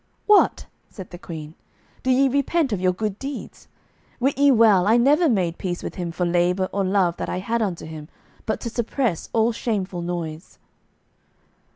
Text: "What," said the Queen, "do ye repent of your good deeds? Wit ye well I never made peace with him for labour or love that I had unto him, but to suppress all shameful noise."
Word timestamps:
"What," 0.25 0.65
said 0.89 1.11
the 1.11 1.19
Queen, 1.19 1.53
"do 2.01 2.09
ye 2.09 2.27
repent 2.27 2.73
of 2.73 2.81
your 2.81 2.91
good 2.91 3.19
deeds? 3.19 3.67
Wit 4.19 4.35
ye 4.35 4.49
well 4.49 4.87
I 4.87 4.97
never 4.97 5.29
made 5.29 5.59
peace 5.59 5.83
with 5.83 5.93
him 5.93 6.11
for 6.11 6.25
labour 6.25 6.67
or 6.71 6.83
love 6.83 7.17
that 7.17 7.29
I 7.29 7.37
had 7.37 7.61
unto 7.61 7.85
him, 7.85 8.09
but 8.47 8.59
to 8.61 8.71
suppress 8.71 9.29
all 9.31 9.51
shameful 9.51 10.01
noise." 10.01 10.57